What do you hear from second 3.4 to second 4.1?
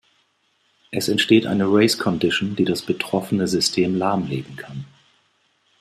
System